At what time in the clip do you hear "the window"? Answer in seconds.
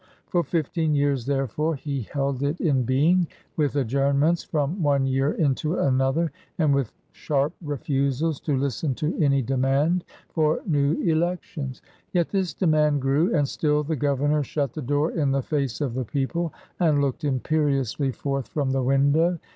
18.71-19.37